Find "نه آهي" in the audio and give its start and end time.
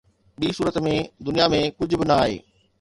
2.09-2.37